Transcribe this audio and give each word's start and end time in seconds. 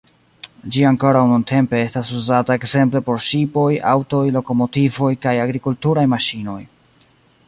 Ĝi 0.75 0.83
ankoraŭ 0.91 1.19
nuntempe 1.31 1.81
estas 1.87 2.07
uzata 2.19 2.57
ekzemple 2.61 3.01
por 3.09 3.21
ŝipoj, 3.27 3.67
aŭtoj, 3.93 4.25
lokomotivoj 4.39 5.13
kaj 5.27 5.35
agrikulturaj 5.45 6.11
maŝinoj. 6.15 6.61